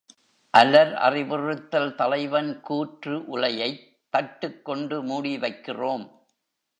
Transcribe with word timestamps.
அலர் 0.53 0.93
அறிவுறுத்தல் 0.93 1.95
தலைவன் 1.95 2.61
கூற்று 2.61 3.25
உலையைத் 3.27 3.83
தட்டுக்கொண்டு 4.13 5.03
மூடி 5.03 5.37
வைக்கிறோம். 5.37 6.05